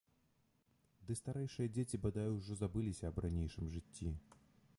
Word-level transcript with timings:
Ды 1.09 1.17
старэйшыя 1.19 1.67
дзеці 1.75 2.01
бадай 2.07 2.27
што 2.45 2.53
забыліся 2.63 3.05
аб 3.13 3.23
ранейшым 3.27 3.65
жыцці. 3.77 4.09